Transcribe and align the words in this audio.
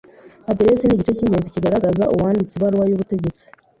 Aderesi 0.49 0.85
ni 0.87 0.93
igice 0.95 1.11
k’ingenzi 1.17 1.53
kigaragaza 1.55 2.03
uwanditse 2.13 2.53
ibaruwa 2.55 2.85
y’ 2.87 2.93
ubutegetsi. 2.95 3.43